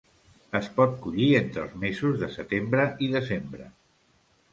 [0.59, 3.69] Es pot collir entre els mesos de setembre i desembre.